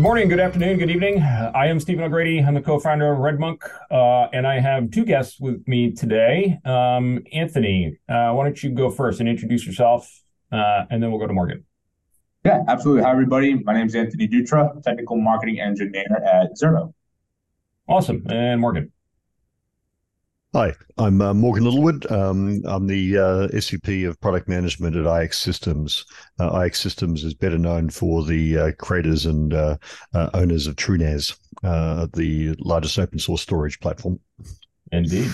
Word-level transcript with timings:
Good 0.00 0.04
morning, 0.04 0.28
good 0.30 0.40
afternoon, 0.40 0.78
good 0.78 0.90
evening. 0.90 1.20
I 1.22 1.66
am 1.66 1.78
Stephen 1.78 2.02
O'Grady. 2.02 2.42
I'm 2.42 2.54
the 2.54 2.62
co-founder 2.62 3.12
of 3.12 3.18
RedMonk, 3.18 3.68
uh, 3.90 4.30
and 4.32 4.46
I 4.46 4.58
have 4.58 4.90
two 4.90 5.04
guests 5.04 5.38
with 5.38 5.68
me 5.68 5.92
today. 5.92 6.58
Um, 6.64 7.22
Anthony, 7.34 7.98
uh, 8.08 8.32
why 8.32 8.44
don't 8.44 8.62
you 8.62 8.70
go 8.70 8.90
first 8.90 9.20
and 9.20 9.28
introduce 9.28 9.66
yourself, 9.66 10.10
uh, 10.50 10.84
and 10.88 11.02
then 11.02 11.10
we'll 11.10 11.20
go 11.20 11.26
to 11.26 11.34
Morgan. 11.34 11.66
Yeah, 12.46 12.62
absolutely. 12.66 13.02
Hi, 13.02 13.10
everybody. 13.10 13.52
My 13.62 13.74
name 13.74 13.88
is 13.88 13.94
Anthony 13.94 14.26
Dutra, 14.26 14.82
technical 14.82 15.18
marketing 15.18 15.60
engineer 15.60 16.06
at 16.24 16.52
Zerto. 16.54 16.94
Awesome. 17.86 18.24
And 18.30 18.58
Morgan. 18.58 18.92
Hi, 20.52 20.74
I'm 20.98 21.22
uh, 21.22 21.32
Morgan 21.32 21.62
Littlewood. 21.62 22.10
Um, 22.10 22.60
I'm 22.64 22.88
the 22.88 23.16
uh, 23.16 23.48
SVP 23.54 24.08
of 24.08 24.20
Product 24.20 24.48
Management 24.48 24.96
at 24.96 25.22
IX 25.22 25.38
Systems. 25.38 26.04
Uh, 26.40 26.64
IX 26.64 26.76
Systems 26.76 27.22
is 27.22 27.34
better 27.34 27.56
known 27.56 27.88
for 27.88 28.24
the 28.24 28.58
uh, 28.58 28.72
creators 28.76 29.26
and 29.26 29.54
uh, 29.54 29.76
uh, 30.12 30.28
owners 30.34 30.66
of 30.66 30.74
TrueNAS, 30.74 31.38
the 31.62 32.56
largest 32.58 32.98
open 32.98 33.20
source 33.20 33.42
storage 33.42 33.78
platform. 33.78 34.18
Indeed. 34.90 35.30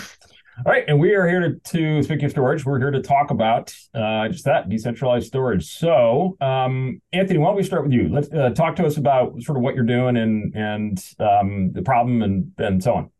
All 0.67 0.73
right, 0.73 0.85
and 0.87 1.01
we 1.01 1.15
are 1.15 1.27
here 1.27 1.61
to, 1.65 2.03
to 2.05 2.25
of 2.27 2.31
storage, 2.31 2.67
we're 2.67 2.79
here 2.79 2.91
to 2.91 3.01
talk 3.01 3.31
about 3.31 3.75
just 3.95 4.45
that 4.45 4.69
decentralized 4.69 5.29
storage. 5.29 5.65
So, 5.65 6.37
um, 6.43 7.01
Anthony, 7.15 7.39
why 7.39 7.49
don't 7.49 7.57
we 7.57 7.63
start 7.63 7.85
with 7.85 7.93
you? 7.93 8.11
Let's 8.11 8.29
talk 8.55 8.77
to 8.77 8.85
us 8.85 8.99
about 8.99 9.41
sort 9.41 9.57
of 9.57 9.63
what 9.63 9.75
you're 9.75 9.85
doing 9.85 10.19
and 10.19 10.55
and 10.55 11.03
um, 11.19 11.73
the 11.73 11.81
problem 11.81 12.21
and 12.21 12.53
and 12.59 12.85
so 12.85 12.97
on. 12.97 13.11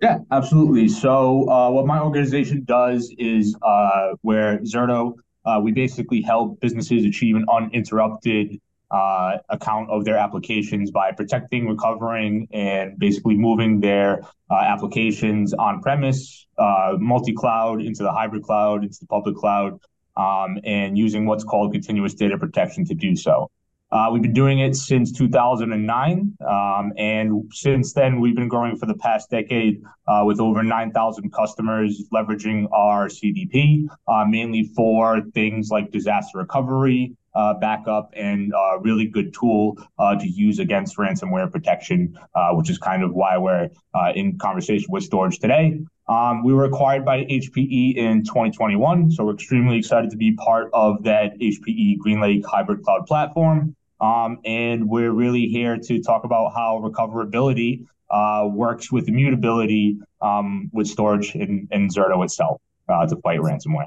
Yeah, 0.00 0.18
absolutely. 0.30 0.88
So, 0.88 1.48
uh, 1.48 1.70
what 1.70 1.86
my 1.86 2.00
organization 2.00 2.64
does 2.64 3.10
is 3.18 3.56
uh, 3.62 4.10
where 4.20 4.58
Zerto, 4.58 5.14
uh, 5.46 5.60
we 5.62 5.72
basically 5.72 6.20
help 6.20 6.60
businesses 6.60 7.04
achieve 7.04 7.34
an 7.36 7.46
uninterrupted 7.50 8.60
uh, 8.90 9.38
account 9.48 9.90
of 9.90 10.04
their 10.04 10.18
applications 10.18 10.90
by 10.90 11.12
protecting, 11.12 11.66
recovering, 11.66 12.46
and 12.52 12.98
basically 12.98 13.36
moving 13.36 13.80
their 13.80 14.20
uh, 14.50 14.54
applications 14.54 15.54
on 15.54 15.80
premise, 15.80 16.46
uh, 16.58 16.92
multi 16.98 17.32
cloud, 17.32 17.80
into 17.80 18.02
the 18.02 18.12
hybrid 18.12 18.42
cloud, 18.42 18.84
into 18.84 18.98
the 19.00 19.06
public 19.06 19.34
cloud, 19.34 19.80
um, 20.16 20.58
and 20.64 20.98
using 20.98 21.24
what's 21.24 21.42
called 21.42 21.72
continuous 21.72 22.14
data 22.14 22.36
protection 22.36 22.84
to 22.84 22.94
do 22.94 23.16
so. 23.16 23.50
Uh, 23.92 24.08
we've 24.12 24.22
been 24.22 24.32
doing 24.32 24.58
it 24.58 24.74
since 24.74 25.12
2009, 25.12 26.36
um, 26.48 26.92
and 26.96 27.52
since 27.52 27.92
then 27.92 28.20
we've 28.20 28.34
been 28.34 28.48
growing 28.48 28.76
for 28.76 28.86
the 28.86 28.96
past 28.96 29.30
decade 29.30 29.80
uh, 30.08 30.22
with 30.26 30.40
over 30.40 30.62
9,000 30.62 31.32
customers 31.32 32.02
leveraging 32.12 32.66
our 32.72 33.06
CDP, 33.06 33.86
uh, 34.08 34.24
mainly 34.28 34.64
for 34.74 35.22
things 35.34 35.70
like 35.70 35.92
disaster 35.92 36.38
recovery, 36.38 37.14
uh, 37.36 37.54
backup, 37.54 38.10
and 38.16 38.52
a 38.52 38.58
uh, 38.58 38.76
really 38.78 39.06
good 39.06 39.32
tool 39.32 39.78
uh, 40.00 40.16
to 40.16 40.26
use 40.26 40.58
against 40.58 40.96
ransomware 40.96 41.50
protection, 41.50 42.18
which 42.54 42.68
is 42.68 42.78
kind 42.78 43.04
of 43.04 43.14
why 43.14 43.38
we're 43.38 43.68
in 44.16 44.36
conversation 44.38 44.86
with 44.90 45.04
storage 45.04 45.38
today. 45.38 45.78
Um, 46.08 46.44
we 46.44 46.54
were 46.54 46.64
acquired 46.64 47.04
by 47.04 47.24
HPE 47.24 47.96
in 47.96 48.22
2021, 48.24 49.10
so 49.10 49.24
we're 49.24 49.34
extremely 49.34 49.76
excited 49.76 50.10
to 50.10 50.16
be 50.16 50.32
part 50.32 50.70
of 50.72 51.02
that 51.02 51.38
HPE 51.40 51.98
GreenLake 51.98 52.44
hybrid 52.44 52.82
cloud 52.84 53.06
platform. 53.06 53.74
Um, 54.00 54.38
and 54.44 54.88
we're 54.88 55.10
really 55.10 55.46
here 55.48 55.76
to 55.78 56.02
talk 56.02 56.24
about 56.24 56.52
how 56.54 56.80
recoverability 56.84 57.86
uh, 58.10 58.46
works 58.48 58.92
with 58.92 59.08
immutability 59.08 59.98
um, 60.20 60.70
with 60.72 60.86
storage 60.86 61.34
in, 61.34 61.66
in 61.72 61.88
Zerto 61.88 62.22
itself 62.22 62.60
uh, 62.88 63.06
to 63.06 63.16
fight 63.16 63.40
ransomware. 63.40 63.86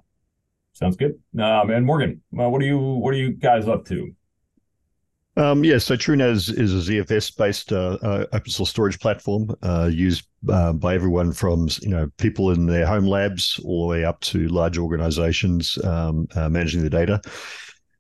Sounds 0.74 0.98
good. 0.98 1.20
Um, 1.40 1.70
and 1.70 1.86
Morgan, 1.86 2.22
uh, 2.38 2.50
what 2.50 2.62
are 2.62 2.66
you 2.66 2.80
what 2.80 3.14
are 3.14 3.18
you 3.18 3.32
guys 3.32 3.68
up 3.68 3.86
to? 3.86 4.14
Um, 5.40 5.64
yeah, 5.64 5.78
so 5.78 5.96
TrueNAS 5.96 6.54
is 6.60 6.90
a 6.90 6.92
ZFS-based 6.92 7.72
uh, 7.72 7.98
uh, 8.02 8.26
open 8.34 8.52
source 8.52 8.70
storage 8.70 9.00
platform 9.00 9.56
uh, 9.64 9.90
used 9.90 10.26
uh, 10.50 10.74
by 10.74 10.94
everyone 10.94 11.32
from 11.32 11.70
you 11.82 11.88
know 11.88 12.12
people 12.18 12.52
in 12.52 12.66
their 12.66 12.86
home 12.86 13.06
labs 13.06 13.58
all 13.64 13.84
the 13.84 13.88
way 13.88 14.04
up 14.04 14.20
to 14.20 14.50
large 14.50 14.78
organizations 14.78 15.78
um, 15.86 16.28
uh, 16.36 16.50
managing 16.50 16.84
the 16.84 16.90
data. 16.90 17.22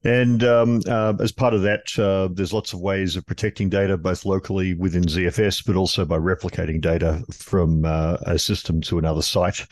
And 0.03 0.43
um, 0.43 0.81
uh, 0.85 1.13
as 1.21 1.31
part 1.31 1.53
of 1.53 1.61
that, 1.61 1.93
there's 2.35 2.51
lots 2.51 2.73
of 2.73 2.81
ways 2.81 3.15
of 3.15 3.25
protecting 3.25 3.69
data, 3.69 3.97
both 3.97 4.25
locally 4.25 4.73
within 4.73 5.03
ZFS, 5.03 5.65
but 5.65 5.77
also 5.77 6.03
by 6.03 6.17
replicating 6.17 6.81
data 6.81 7.23
from 7.31 7.85
a 7.85 8.37
system 8.37 8.81
to 8.81 8.97
another 8.97 9.21
site. 9.21 9.65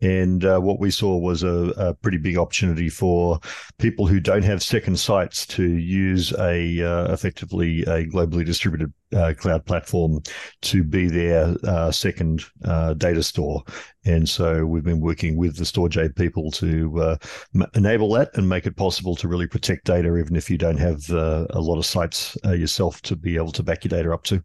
And 0.00 0.44
uh, 0.44 0.60
what 0.60 0.78
we 0.78 0.90
saw 0.90 1.16
was 1.16 1.42
a, 1.42 1.72
a, 1.76 1.94
pretty 1.94 2.18
big 2.18 2.38
opportunity 2.38 2.88
for 2.88 3.40
people 3.78 4.06
who 4.06 4.20
don't 4.20 4.44
have 4.44 4.62
second 4.62 4.98
sites 4.98 5.44
to 5.48 5.64
use 5.64 6.32
a 6.38 6.82
uh, 6.82 7.12
effectively 7.12 7.82
a 7.82 8.06
globally 8.06 8.44
distributed 8.44 8.92
uh, 9.14 9.34
cloud 9.36 9.64
platform 9.66 10.20
to 10.62 10.84
be 10.84 11.08
their 11.08 11.56
uh, 11.64 11.90
second 11.90 12.44
uh, 12.64 12.94
data 12.94 13.22
store. 13.22 13.64
And 14.04 14.28
so 14.28 14.64
we've 14.64 14.84
been 14.84 15.00
working 15.00 15.36
with 15.36 15.56
the 15.56 15.64
Storj 15.64 16.14
people 16.14 16.52
to 16.52 17.00
uh, 17.02 17.16
m- 17.54 17.66
enable 17.74 18.12
that 18.12 18.30
and 18.34 18.48
make 18.48 18.66
it 18.66 18.76
possible 18.76 19.16
to 19.16 19.26
really 19.26 19.48
protect 19.48 19.84
data, 19.84 20.16
even 20.16 20.36
if 20.36 20.48
you 20.48 20.58
don't 20.58 20.78
have 20.78 21.10
a 21.10 21.60
lot 21.60 21.78
of 21.78 21.86
sites 21.86 22.36
yourself 22.44 23.02
to 23.02 23.16
be 23.16 23.36
able 23.36 23.52
to 23.52 23.62
back 23.64 23.84
your 23.84 23.90
data 23.90 24.12
up 24.12 24.22
to. 24.24 24.42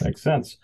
Makes 0.00 0.22
sense. 0.22 0.58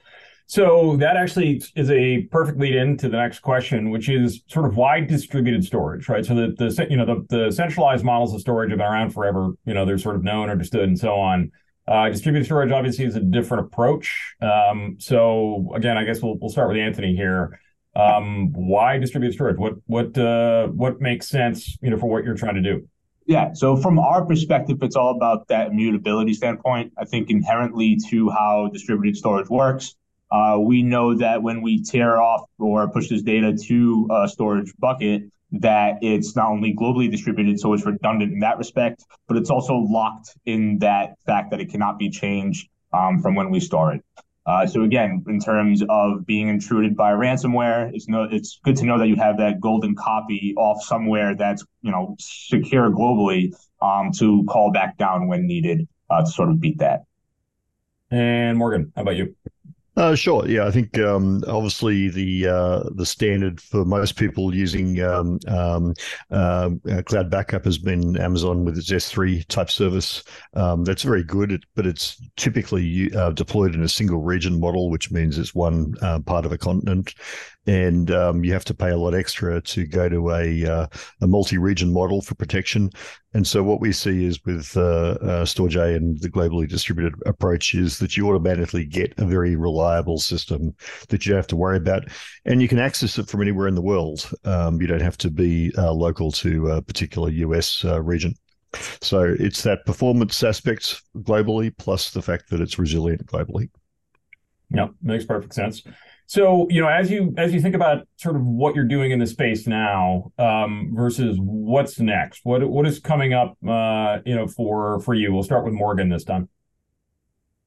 So 0.51 0.97
that 0.97 1.17
actually 1.17 1.63
is 1.77 1.93
a 1.93 2.23
perfect 2.23 2.59
lead 2.59 2.75
into 2.75 3.09
the 3.09 3.17
next 3.17 3.39
question, 3.39 3.91
which 3.91 4.09
is 4.09 4.43
sort 4.49 4.67
of 4.67 4.77
why 4.77 5.01
distributed 5.01 5.65
storage, 5.65 6.09
right? 6.09 6.27
So 6.27 6.35
the 6.35 6.49
the 6.59 6.89
you 6.91 6.97
know 6.97 7.07
the, 7.07 7.25
the 7.29 7.53
centralized 7.53 8.05
models 8.05 8.35
of 8.35 8.41
storage 8.41 8.71
have 8.71 8.79
been 8.79 8.87
around 8.89 9.11
forever. 9.11 9.53
You 9.65 9.75
know 9.75 9.85
they're 9.85 9.97
sort 9.97 10.17
of 10.17 10.25
known, 10.25 10.51
understood, 10.51 10.89
and 10.89 10.99
so 10.99 11.15
on. 11.15 11.53
Uh, 11.87 12.09
distributed 12.09 12.47
storage 12.47 12.73
obviously 12.73 13.05
is 13.05 13.15
a 13.15 13.21
different 13.21 13.67
approach. 13.69 14.35
Um, 14.43 14.97
so 14.99 15.71
again, 15.73 15.97
I 15.97 16.03
guess 16.03 16.21
we'll 16.21 16.37
we'll 16.41 16.51
start 16.51 16.67
with 16.67 16.79
Anthony 16.79 17.15
here. 17.15 17.61
Um, 17.95 18.53
why 18.53 18.99
distributed 18.99 19.35
storage? 19.35 19.57
What 19.57 19.75
what 19.87 20.19
uh, 20.19 20.67
what 20.67 21.01
makes 21.01 21.29
sense, 21.29 21.79
you 21.81 21.91
know, 21.91 21.97
for 21.97 22.11
what 22.11 22.25
you're 22.25 22.35
trying 22.35 22.57
to 22.57 22.61
do? 22.61 22.89
Yeah. 23.25 23.53
So 23.53 23.77
from 23.77 24.01
our 24.01 24.27
perspective, 24.27 24.79
it's 24.83 24.97
all 24.97 25.15
about 25.15 25.47
that 25.47 25.69
immutability 25.69 26.35
standpoint. 26.35 26.93
I 26.99 27.05
think 27.05 27.31
inherently 27.31 27.99
to 28.09 28.31
how 28.31 28.69
distributed 28.73 29.17
storage 29.17 29.49
works, 29.49 29.95
uh, 30.31 30.59
we 30.61 30.83
know 30.83 31.15
that 31.17 31.43
when 31.43 31.63
we 31.63 31.83
tier 31.83 32.17
off 32.17 32.43
or 32.59 32.89
push 32.91 33.09
this 33.09 33.23
data 33.23 33.57
to 33.67 34.09
a 34.11 34.29
storage 34.29 34.73
bucket, 34.79 35.23
that 35.53 35.99
it's 36.03 36.37
not 36.37 36.51
only 36.51 36.75
globally 36.75 37.11
distributed, 37.11 37.59
so 37.59 37.73
it's 37.73 37.85
redundant 37.85 38.33
in 38.33 38.39
that 38.41 38.59
respect, 38.59 39.05
but 39.27 39.37
it's 39.37 39.51
also 39.51 39.75
locked 39.75 40.37
in 40.47 40.79
that 40.79 41.17
fact 41.27 41.51
that 41.51 41.61
it 41.61 41.71
cannot 41.71 41.99
be 41.99 42.09
changed 42.09 42.69
um, 42.93 43.21
from 43.21 43.35
when 43.35 43.51
we 43.51 43.59
store 43.59 43.95
it. 43.95 44.05
Uh, 44.47 44.67
so 44.67 44.83
again, 44.83 45.23
in 45.29 45.39
terms 45.39 45.83
of 45.89 46.25
being 46.27 46.49
intruded 46.49 46.97
by 46.97 47.13
ransomware, 47.13 47.93
it's 47.95 48.09
no, 48.09 48.25
it's 48.31 48.59
good 48.65 48.77
to 48.77 48.85
know 48.85 48.99
that 48.99 49.09
you 49.09 49.17
have 49.17 49.37
that 49.39 49.61
golden 49.61 49.95
copy 49.95 50.55
off 50.57 50.83
somewhere 50.83 51.35
that's 51.35 51.65
you 51.83 51.91
know 51.91 52.17
secure 52.19 52.91
globally 52.91 53.55
um, 53.83 54.11
to 54.13 54.45
call 54.45 54.73
back 54.73 54.97
down 54.97 55.29
when 55.29 55.47
needed 55.47 55.87
uh, 56.09 56.23
to 56.23 56.27
sort 56.27 56.49
of 56.49 56.59
beat 56.59 56.79
that. 56.79 57.03
And 58.11 58.59
Morgan, 58.59 58.93
how 58.97 59.03
about 59.03 59.17
you? 59.17 59.37
Uh, 60.01 60.15
sure. 60.15 60.49
Yeah, 60.49 60.67
I 60.67 60.71
think 60.71 60.99
um, 60.99 61.45
obviously 61.47 62.09
the 62.09 62.49
uh, 62.49 62.83
the 62.95 63.05
standard 63.05 63.61
for 63.61 63.85
most 63.85 64.17
people 64.17 64.55
using 64.55 64.99
um, 65.03 65.39
um, 65.47 65.93
uh, 66.31 66.71
cloud 67.05 67.29
backup 67.29 67.67
has 67.67 67.77
been 67.77 68.17
Amazon 68.17 68.65
with 68.65 68.79
its 68.79 68.91
S3 68.91 69.45
type 69.49 69.71
service. 69.71 70.25
Um, 70.55 70.85
that's 70.85 71.03
very 71.03 71.23
good, 71.23 71.67
but 71.77 71.87
it's 71.87 72.17
typically 72.39 73.15
uh, 73.15 73.33
deployed 73.33 73.75
in 73.75 73.83
a 73.83 73.89
single 73.91 74.23
region 74.23 74.59
model, 74.59 74.89
which 74.89 75.11
means 75.11 75.37
it's 75.37 75.55
one 75.55 75.93
uh, 76.01 76.21
part 76.21 76.47
of 76.47 76.53
a 76.53 76.57
continent, 76.57 77.13
and 77.71 78.11
um, 78.11 78.43
you 78.43 78.53
have 78.53 78.65
to 78.65 78.75
pay 78.75 78.91
a 78.91 78.97
lot 78.97 79.15
extra 79.15 79.61
to 79.61 79.87
go 79.87 80.09
to 80.09 80.33
a 80.33 80.67
uh, 80.67 80.87
a 81.21 81.27
multi-region 81.29 81.93
model 81.93 82.21
for 82.21 82.35
protection. 82.35 82.91
And 83.33 83.47
so 83.47 83.63
what 83.63 83.81
we 83.81 83.93
see 83.93 84.25
is 84.25 84.45
with 84.45 84.77
uh, 84.77 85.17
uh, 85.23 85.45
Storj 85.45 85.77
and 85.95 86.21
the 86.21 86.29
globally 86.29 86.69
distributed 86.69 87.15
approach 87.27 87.77
is 87.77 88.01
that 88.01 88.17
you 88.17 88.29
automatically 88.29 88.85
get 88.85 89.15
a 89.19 89.25
very 89.25 89.55
reliable 89.55 90.19
system 90.19 90.75
that 91.11 91.25
you 91.25 91.31
don't 91.31 91.39
have 91.39 91.47
to 91.47 91.57
worry 91.57 91.77
about, 91.77 92.09
and 92.45 92.61
you 92.61 92.67
can 92.67 92.81
access 92.81 93.19
it 93.19 93.29
from 93.29 93.41
anywhere 93.41 93.69
in 93.69 93.77
the 93.77 93.83
world. 93.83 94.29
Um, 94.45 94.81
you 94.81 94.89
don't 94.89 95.01
have 95.01 95.19
to 95.19 95.31
be 95.31 95.73
uh, 95.79 95.93
local 95.93 96.33
to 96.33 96.73
a 96.73 96.83
particular 96.83 97.31
US 97.31 97.85
uh, 97.85 98.03
region. 98.03 98.35
So 99.01 99.37
it's 99.39 99.63
that 99.63 99.87
performance 99.87 100.43
aspect 100.43 101.03
globally, 101.19 101.73
plus 101.79 102.11
the 102.11 102.23
fact 102.23 102.51
that 102.51 102.61
it's 102.61 102.81
resilient 102.81 103.27
globally. 103.27 103.71
Yeah, 104.71 104.89
makes 105.03 105.25
perfect 105.25 105.55
sense. 105.55 105.85
So, 106.31 106.69
you 106.71 106.81
know, 106.81 106.87
as 106.87 107.11
you 107.11 107.35
as 107.37 107.53
you 107.53 107.61
think 107.61 107.75
about 107.75 108.07
sort 108.15 108.37
of 108.37 108.43
what 108.47 108.77
you're 108.77 108.85
doing 108.85 109.11
in 109.11 109.19
the 109.19 109.27
space 109.27 109.67
now 109.67 110.31
um, 110.39 110.93
versus 110.95 111.37
what's 111.41 111.99
next, 111.99 112.43
what 112.45 112.63
what 112.71 112.87
is 112.87 113.01
coming 113.01 113.33
up, 113.33 113.57
uh, 113.69 114.19
you 114.25 114.37
know, 114.37 114.47
for 114.47 115.01
for 115.01 115.13
you? 115.13 115.33
We'll 115.33 115.43
start 115.43 115.65
with 115.65 115.75
Morgan 115.75 116.09
this 116.09 116.23
time. 116.23 116.49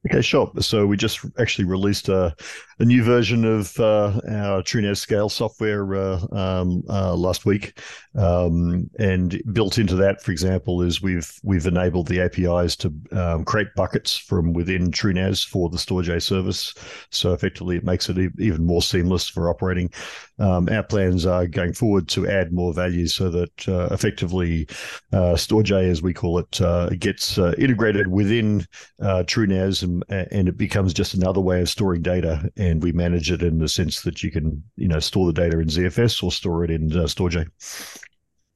Okay, 0.06 0.22
sure. 0.22 0.52
So 0.60 0.86
we 0.86 0.98
just 0.98 1.22
actually 1.40 1.64
released 1.64 2.10
a, 2.10 2.36
a 2.80 2.84
new 2.84 3.04
version 3.06 3.46
of 3.46 3.80
uh, 3.80 4.20
our 4.28 4.62
TrueNAS 4.62 4.98
Scale 4.98 5.30
software 5.30 5.96
uh, 5.96 6.20
um, 6.34 6.84
uh, 6.90 7.16
last 7.16 7.46
week, 7.46 7.80
um, 8.16 8.90
and 9.00 9.42
built 9.54 9.78
into 9.78 9.96
that, 9.96 10.22
for 10.22 10.32
example, 10.34 10.82
is 10.82 11.02
we've 11.02 11.32
we've 11.44 11.68
enabled 11.68 12.08
the 12.08 12.20
APIs 12.20 12.76
to 12.76 12.94
um, 13.14 13.46
create 13.46 13.70
buckets 13.78 14.18
from 14.18 14.52
within 14.52 14.92
TrueNAS 14.92 15.48
for 15.48 15.70
the 15.70 15.78
Storj 15.78 16.22
service. 16.22 16.74
So 17.10 17.32
effectively, 17.32 17.78
it 17.78 17.86
makes 17.86 18.10
it 18.10 18.18
e- 18.18 18.28
even 18.40 18.66
more 18.66 18.82
seamless 18.82 19.30
for 19.30 19.50
operating. 19.50 19.90
Um, 20.38 20.68
our 20.70 20.84
plans 20.84 21.26
are 21.26 21.48
going 21.48 21.74
forward 21.74 22.10
to 22.10 22.28
add 22.28 22.52
more 22.52 22.74
value 22.74 23.08
so 23.08 23.30
that 23.30 23.70
uh, 23.70 23.88
effectively 23.92 24.68
uh, 25.14 25.36
Storj, 25.36 25.72
as 25.72 26.02
we 26.02 26.14
call 26.14 26.40
it, 26.40 26.60
uh, 26.60 26.90
gets 27.00 27.38
integrated 27.38 28.08
within 28.08 28.66
TrueNAS 29.00 29.84
and 29.84 29.93
and, 30.10 30.48
it 30.48 30.58
becomes 30.58 30.94
just 30.94 31.14
another 31.14 31.42
way 31.42 31.62
of 31.62 31.70
storing 31.70 32.02
data. 32.02 32.50
And 32.58 32.82
we 32.82 32.92
manage 32.92 33.32
it 33.32 33.44
in 33.44 33.60
the 33.60 33.68
sense 33.68 34.02
that 34.02 34.24
you 34.24 34.32
can, 34.32 34.64
you 34.76 34.88
know, 34.88 35.00
store 35.00 35.28
the 35.28 35.34
data 35.34 35.60
in 35.60 35.68
ZFS 35.68 36.24
or 36.24 36.32
store 36.32 36.64
it 36.64 36.72
in 36.72 36.92
uh, 36.92 37.04
Storj. 37.04 37.48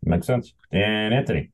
Makes 0.04 0.28
sense. 0.28 0.54
And 0.72 1.14
Anthony. 1.14 1.52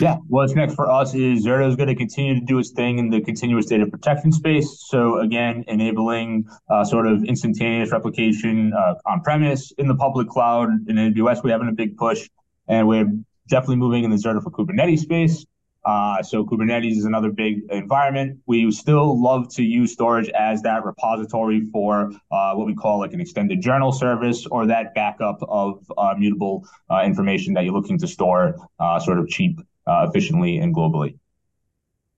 Yeah, 0.00 0.16
what's 0.28 0.54
next 0.54 0.74
for 0.74 0.90
us 0.90 1.14
is 1.14 1.44
Zerto 1.44 1.68
is 1.68 1.76
going 1.76 1.88
to 1.88 1.94
continue 1.94 2.34
to 2.34 2.40
do 2.40 2.58
its 2.58 2.70
thing 2.70 2.98
in 2.98 3.10
the 3.10 3.20
continuous 3.20 3.66
data 3.66 3.86
protection 3.86 4.32
space. 4.32 4.82
So 4.88 5.20
again, 5.20 5.64
enabling 5.68 6.48
uh, 6.70 6.84
sort 6.84 7.06
of 7.06 7.22
instantaneous 7.24 7.92
replication 7.92 8.72
uh, 8.72 8.94
on 9.04 9.20
premise 9.20 9.72
in 9.72 9.86
the 9.86 9.94
public 9.94 10.28
cloud 10.28 10.70
in 10.88 10.96
AWS. 10.96 11.44
We're 11.44 11.50
having 11.50 11.68
a 11.68 11.72
big 11.72 11.98
push, 11.98 12.28
and 12.66 12.88
we're 12.88 13.12
definitely 13.48 13.76
moving 13.76 14.04
in 14.04 14.10
the 14.10 14.16
Zerto 14.16 14.42
for 14.42 14.50
Kubernetes 14.50 15.00
space. 15.00 15.44
Uh, 15.84 16.22
so 16.22 16.44
Kubernetes 16.44 16.92
is 16.92 17.04
another 17.04 17.30
big 17.30 17.62
environment. 17.70 18.38
We 18.46 18.70
still 18.70 19.20
love 19.20 19.52
to 19.54 19.62
use 19.62 19.92
storage 19.92 20.28
as 20.30 20.62
that 20.62 20.84
repository 20.84 21.68
for 21.72 22.10
uh, 22.30 22.54
what 22.54 22.66
we 22.66 22.74
call 22.74 22.98
like 22.98 23.12
an 23.12 23.20
extended 23.20 23.60
journal 23.60 23.92
service 23.92 24.46
or 24.46 24.66
that 24.66 24.94
backup 24.94 25.38
of 25.42 25.84
uh, 25.98 26.14
mutable 26.16 26.66
uh, 26.90 27.02
information 27.04 27.54
that 27.54 27.64
you're 27.64 27.74
looking 27.74 27.98
to 27.98 28.06
store 28.06 28.56
uh, 28.80 28.98
sort 28.98 29.18
of 29.18 29.28
cheap, 29.28 29.60
uh, 29.86 30.06
efficiently, 30.08 30.58
and 30.58 30.74
globally. 30.74 31.18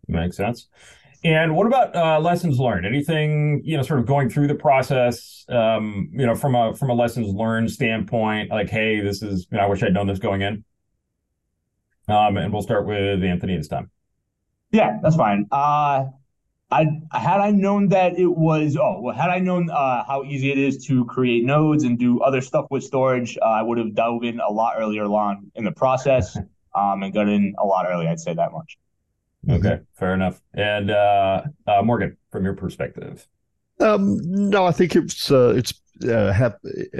Makes 0.06 0.36
sense. 0.36 0.68
And 1.24 1.56
what 1.56 1.66
about 1.66 2.22
lessons 2.22 2.60
learned? 2.60 2.86
Anything 2.86 3.60
you 3.64 3.76
know, 3.76 3.82
sort 3.82 3.98
of 3.98 4.06
going 4.06 4.28
through 4.28 4.46
the 4.46 4.54
process, 4.54 5.44
um, 5.48 6.08
you 6.12 6.24
know, 6.24 6.36
from 6.36 6.54
a 6.54 6.76
from 6.76 6.90
a 6.90 6.94
lessons 6.94 7.34
learned 7.34 7.72
standpoint, 7.72 8.50
like, 8.50 8.70
hey, 8.70 9.00
this 9.00 9.22
is, 9.22 9.48
you 9.50 9.58
know, 9.58 9.64
I 9.64 9.66
wish 9.66 9.82
I'd 9.82 9.92
known 9.92 10.06
this 10.06 10.20
going 10.20 10.42
in. 10.42 10.64
Um, 12.08 12.36
and 12.36 12.52
we'll 12.52 12.62
start 12.62 12.86
with 12.86 13.22
Anthony 13.24 13.56
this 13.56 13.68
time. 13.68 13.90
Yeah, 14.72 14.98
that's 15.02 15.16
fine. 15.16 15.46
Uh, 15.50 16.06
I 16.70 16.86
had 17.12 17.40
I 17.40 17.50
known 17.52 17.88
that 17.88 18.18
it 18.18 18.26
was 18.26 18.76
oh 18.76 19.00
well 19.00 19.14
had 19.14 19.30
I 19.30 19.38
known 19.38 19.70
uh, 19.70 20.04
how 20.04 20.24
easy 20.24 20.50
it 20.50 20.58
is 20.58 20.84
to 20.86 21.04
create 21.04 21.44
nodes 21.44 21.84
and 21.84 21.98
do 21.98 22.20
other 22.20 22.40
stuff 22.40 22.66
with 22.70 22.82
storage, 22.82 23.38
uh, 23.40 23.44
I 23.44 23.62
would 23.62 23.78
have 23.78 23.94
dove 23.94 24.24
in 24.24 24.40
a 24.40 24.50
lot 24.50 24.74
earlier 24.76 25.04
on 25.04 25.50
in 25.54 25.64
the 25.64 25.72
process 25.72 26.36
um, 26.74 27.02
and 27.02 27.14
got 27.14 27.28
in 27.28 27.54
a 27.58 27.64
lot 27.64 27.86
earlier. 27.88 28.08
I'd 28.08 28.20
say 28.20 28.34
that 28.34 28.52
much. 28.52 28.78
Okay, 29.48 29.80
fair 29.94 30.14
enough. 30.14 30.40
And 30.54 30.90
uh, 30.90 31.42
uh 31.66 31.82
Morgan, 31.82 32.16
from 32.32 32.44
your 32.44 32.54
perspective. 32.54 33.26
Um, 33.80 34.18
no, 34.22 34.64
I 34.64 34.72
think 34.72 34.96
it's 34.96 35.30
uh, 35.30 35.54
it's 35.56 35.74
uh, 36.04 36.32
have, 36.32 36.56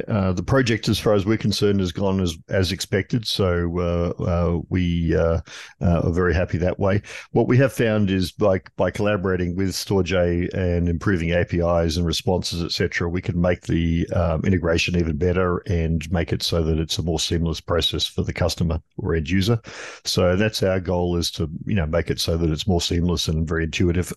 uh, 0.09 0.33
the 0.33 0.43
project, 0.43 0.89
as 0.89 0.99
far 0.99 1.15
as 1.15 1.27
we're 1.27 1.37
concerned, 1.37 1.81
has 1.81 1.93
gone 1.93 2.21
as 2.21 2.37
as 2.49 2.73
expected. 2.73 3.27
So 3.27 3.79
uh, 3.79 4.23
uh 4.23 4.61
we 4.69 5.15
uh, 5.15 5.41
are 5.81 6.13
very 6.13 6.35
happy 6.35 6.59
that 6.59 6.79
way. 6.79 7.03
What 7.33 7.47
we 7.47 7.59
have 7.59 7.73
found 7.73 8.11
is 8.11 8.33
by 8.33 8.63
by 8.77 8.91
collaborating 8.91 9.55
with 9.57 9.71
Storj 9.71 10.13
and 10.55 10.89
improving 10.89 11.33
APIs 11.33 11.97
and 11.97 12.07
responses, 12.07 12.63
etc., 12.63 13.09
we 13.09 13.21
can 13.21 13.41
make 13.41 13.63
the 13.63 14.09
um, 14.15 14.43
integration 14.45 14.97
even 14.97 15.17
better 15.17 15.59
and 15.67 16.11
make 16.11 16.33
it 16.33 16.43
so 16.43 16.63
that 16.63 16.79
it's 16.79 16.99
a 16.99 17.03
more 17.03 17.21
seamless 17.21 17.61
process 17.61 18.07
for 18.07 18.23
the 18.23 18.33
customer 18.33 18.81
or 18.97 19.15
end 19.15 19.29
user. 19.29 19.61
So 20.05 20.37
that's 20.37 20.63
our 20.63 20.81
goal: 20.81 21.17
is 21.17 21.31
to 21.33 21.51
you 21.67 21.75
know 21.75 21.87
make 21.87 22.11
it 22.11 22.21
so 22.21 22.37
that 22.37 22.51
it's 22.51 22.67
more 22.67 22.81
seamless 22.81 23.29
and 23.29 23.47
very 23.47 23.65
intuitive. 23.65 24.13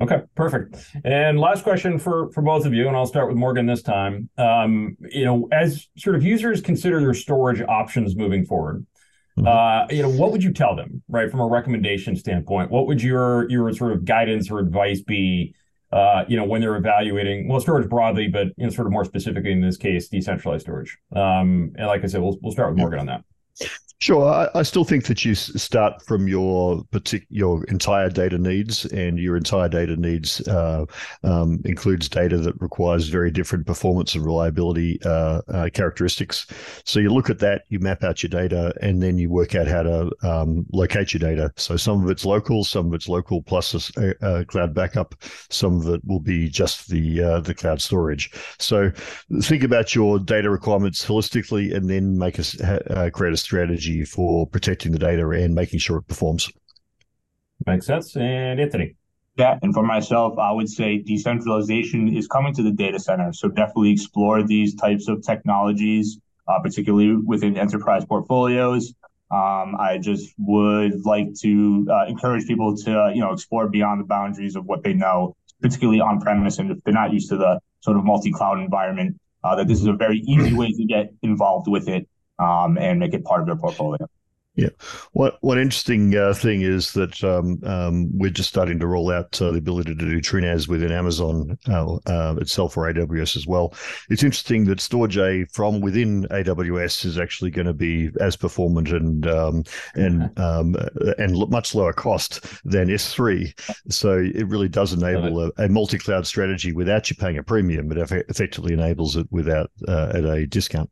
Okay, 0.00 0.22
perfect. 0.34 0.76
And 1.04 1.38
last 1.38 1.62
question 1.62 1.98
for 1.98 2.30
for 2.32 2.42
both 2.42 2.64
of 2.64 2.72
you, 2.72 2.88
and 2.88 2.96
I'll 2.96 3.06
start 3.06 3.28
with 3.28 3.36
Morgan 3.36 3.66
this 3.66 3.82
time. 3.82 4.28
Um, 4.38 4.96
you 5.00 5.24
know, 5.24 5.48
as 5.52 5.88
sort 5.96 6.16
of 6.16 6.22
users 6.22 6.60
consider 6.60 6.98
their 7.00 7.14
storage 7.14 7.60
options 7.60 8.16
moving 8.16 8.44
forward, 8.44 8.86
mm-hmm. 9.38 9.46
uh, 9.46 9.86
you 9.94 10.02
know, 10.02 10.08
what 10.08 10.32
would 10.32 10.42
you 10.42 10.52
tell 10.52 10.74
them, 10.74 11.02
right, 11.08 11.30
from 11.30 11.40
a 11.40 11.46
recommendation 11.46 12.16
standpoint? 12.16 12.70
What 12.70 12.86
would 12.86 13.02
your 13.02 13.48
your 13.50 13.72
sort 13.74 13.92
of 13.92 14.04
guidance 14.04 14.50
or 14.50 14.58
advice 14.58 15.00
be? 15.00 15.54
Uh, 15.92 16.24
you 16.26 16.38
know, 16.38 16.44
when 16.44 16.62
they're 16.62 16.76
evaluating 16.76 17.46
well 17.48 17.60
storage 17.60 17.86
broadly, 17.86 18.26
but 18.26 18.46
you 18.56 18.64
know, 18.64 18.70
sort 18.70 18.86
of 18.86 18.92
more 18.94 19.04
specifically 19.04 19.52
in 19.52 19.60
this 19.60 19.76
case, 19.76 20.08
decentralized 20.08 20.62
storage. 20.62 20.96
Um, 21.14 21.74
and 21.76 21.86
like 21.86 22.02
I 22.02 22.06
said, 22.06 22.22
we'll 22.22 22.38
we'll 22.40 22.52
start 22.52 22.70
with 22.70 22.78
Morgan 22.78 23.00
on 23.00 23.06
that. 23.06 23.24
Sure, 24.02 24.26
I, 24.26 24.48
I, 24.58 24.62
still 24.64 24.82
think 24.82 25.04
that 25.04 25.24
you 25.24 25.36
start 25.36 26.02
from 26.02 26.26
your 26.26 26.82
partic- 26.86 27.28
your 27.30 27.62
entire 27.66 28.10
data 28.10 28.36
needs, 28.36 28.84
and 28.86 29.16
your 29.16 29.36
entire 29.36 29.68
data 29.68 29.94
needs 29.94 30.40
uh, 30.48 30.86
um, 31.22 31.60
includes 31.64 32.08
data 32.08 32.36
that 32.38 32.60
requires 32.60 33.08
very 33.10 33.30
different 33.30 33.64
performance 33.64 34.16
and 34.16 34.26
reliability 34.26 34.98
uh, 35.04 35.42
uh, 35.46 35.68
characteristics. 35.72 36.48
So 36.84 36.98
you 36.98 37.10
look 37.10 37.30
at 37.30 37.38
that, 37.38 37.62
you 37.68 37.78
map 37.78 38.02
out 38.02 38.24
your 38.24 38.30
data, 38.30 38.74
and 38.82 39.00
then 39.00 39.18
you 39.18 39.30
work 39.30 39.54
out 39.54 39.68
how 39.68 39.84
to 39.84 40.10
um, 40.24 40.66
locate 40.72 41.14
your 41.14 41.20
data. 41.20 41.52
So 41.56 41.76
some 41.76 42.02
of 42.02 42.10
it's 42.10 42.24
local, 42.24 42.64
some 42.64 42.88
of 42.88 42.94
it's 42.94 43.08
local 43.08 43.40
plus 43.40 43.92
a, 43.96 44.14
a 44.20 44.44
cloud 44.44 44.74
backup, 44.74 45.14
some 45.48 45.80
of 45.80 45.86
it 45.94 46.04
will 46.04 46.18
be 46.18 46.48
just 46.48 46.88
the 46.88 47.22
uh, 47.22 47.38
the 47.38 47.54
cloud 47.54 47.80
storage. 47.80 48.32
So 48.58 48.90
think 49.42 49.62
about 49.62 49.94
your 49.94 50.18
data 50.18 50.50
requirements 50.50 51.06
holistically, 51.06 51.72
and 51.72 51.88
then 51.88 52.18
make 52.18 52.40
a 52.40 52.92
uh, 52.92 53.08
create 53.10 53.32
a 53.32 53.36
strategy 53.36 53.91
strategy 53.92 54.04
for 54.04 54.46
protecting 54.46 54.92
the 54.92 54.98
data 54.98 55.28
and 55.30 55.54
making 55.54 55.78
sure 55.78 55.98
it 55.98 56.08
performs. 56.08 56.50
Makes 57.66 57.86
sense. 57.86 58.16
And 58.16 58.60
Anthony. 58.60 58.96
Yeah, 59.36 59.58
and 59.62 59.72
for 59.72 59.82
myself, 59.82 60.38
I 60.38 60.52
would 60.52 60.68
say 60.68 60.98
decentralization 60.98 62.14
is 62.14 62.26
coming 62.26 62.52
to 62.54 62.62
the 62.62 62.70
data 62.70 62.98
center. 62.98 63.32
So 63.32 63.48
definitely 63.48 63.92
explore 63.92 64.42
these 64.42 64.74
types 64.74 65.08
of 65.08 65.22
technologies, 65.22 66.18
uh, 66.46 66.60
particularly 66.62 67.16
within 67.16 67.56
enterprise 67.56 68.04
portfolios. 68.04 68.92
Um, 69.30 69.76
I 69.80 69.98
just 69.98 70.34
would 70.36 71.06
like 71.06 71.28
to 71.40 71.86
uh, 71.90 72.04
encourage 72.08 72.46
people 72.46 72.76
to, 72.84 73.04
uh, 73.04 73.08
you 73.08 73.22
know, 73.22 73.32
explore 73.32 73.70
beyond 73.70 74.00
the 74.00 74.04
boundaries 74.04 74.54
of 74.54 74.66
what 74.66 74.82
they 74.82 74.92
know, 74.92 75.34
particularly 75.62 76.00
on 76.00 76.20
premise, 76.20 76.58
and 76.58 76.70
if 76.70 76.84
they're 76.84 76.92
not 76.92 77.14
used 77.14 77.30
to 77.30 77.38
the 77.38 77.58
sort 77.80 77.96
of 77.96 78.04
multi-cloud 78.04 78.58
environment, 78.58 79.18
uh, 79.42 79.56
that 79.56 79.66
this 79.66 79.80
is 79.80 79.86
a 79.86 79.94
very 79.94 80.18
easy 80.26 80.52
way 80.52 80.72
to 80.72 80.84
get 80.84 81.06
involved 81.22 81.68
with 81.68 81.88
it 81.88 82.06
um, 82.38 82.78
and 82.78 83.00
make 83.00 83.14
it 83.14 83.24
part 83.24 83.40
of 83.40 83.46
their 83.46 83.56
portfolio. 83.56 84.08
Yeah. 84.54 84.68
What 85.12 85.38
one 85.40 85.58
interesting 85.58 86.14
uh, 86.14 86.34
thing 86.34 86.60
is 86.60 86.92
that 86.92 87.24
um, 87.24 87.58
um, 87.64 88.10
we're 88.18 88.28
just 88.28 88.50
starting 88.50 88.78
to 88.80 88.86
roll 88.86 89.10
out 89.10 89.40
uh, 89.40 89.50
the 89.50 89.56
ability 89.56 89.94
to 89.94 90.04
do 90.04 90.20
TrueNAS 90.20 90.68
within 90.68 90.92
Amazon 90.92 91.58
uh, 91.70 91.94
uh 92.06 92.36
itself 92.38 92.76
or 92.76 92.92
AWS 92.92 93.36
as 93.36 93.46
well. 93.46 93.72
It's 94.10 94.22
interesting 94.22 94.66
that 94.66 94.78
Storj 94.78 95.50
from 95.54 95.80
within 95.80 96.24
AWS 96.24 97.06
is 97.06 97.18
actually 97.18 97.50
going 97.50 97.66
to 97.66 97.72
be 97.72 98.10
as 98.20 98.36
performant 98.36 98.90
and 98.90 99.26
um, 99.26 99.64
and 99.94 100.38
um, 100.38 100.76
and 101.16 101.48
much 101.48 101.74
lower 101.74 101.94
cost 101.94 102.42
than 102.64 102.88
S3. 102.88 103.58
So 103.88 104.18
it 104.18 104.46
really 104.48 104.68
does 104.68 104.92
enable 104.92 105.44
a, 105.44 105.50
a 105.56 105.68
multi-cloud 105.70 106.26
strategy 106.26 106.72
without 106.72 107.08
you 107.08 107.16
paying 107.16 107.38
a 107.38 107.42
premium. 107.42 107.90
It 107.90 108.10
effectively 108.28 108.74
enables 108.74 109.16
it 109.16 109.26
without 109.30 109.70
uh, 109.88 110.12
at 110.14 110.24
a 110.26 110.46
discount. 110.46 110.90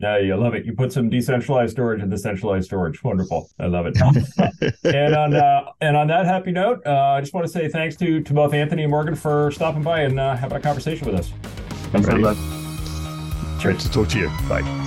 Yeah, 0.00 0.18
you 0.18 0.36
love 0.36 0.54
it. 0.54 0.64
You 0.66 0.72
put 0.72 0.92
some 0.92 1.08
decentralized 1.08 1.72
storage 1.72 2.02
in 2.02 2.10
the 2.10 2.18
centralized 2.18 2.66
storage. 2.66 3.02
Wonderful. 3.04 3.48
I 3.60 3.66
love 3.66 3.86
it. 3.86 3.96
and 4.84 5.14
on 5.14 5.34
uh, 5.34 5.70
and 5.80 5.96
on 5.96 6.08
that 6.08 6.26
happy 6.26 6.50
note, 6.50 6.82
uh, 6.84 6.90
I 6.90 7.20
just 7.20 7.32
want 7.32 7.46
to 7.46 7.52
say 7.52 7.68
thanks 7.68 7.96
to 7.96 8.20
to 8.20 8.34
both 8.34 8.52
Anthony 8.52 8.82
and 8.82 8.90
Morgan 8.90 9.14
for 9.14 9.50
stopping 9.52 9.82
by 9.82 10.00
and 10.00 10.18
uh, 10.18 10.34
having 10.36 10.58
a 10.58 10.60
conversation 10.60 11.06
with 11.06 11.20
us. 11.20 11.32
Thanks 11.92 12.08
very. 12.08 12.22
Great 13.60 13.78
to 13.78 13.90
talk 13.92 14.08
to 14.08 14.18
you. 14.18 14.28
Bye. 14.48 14.81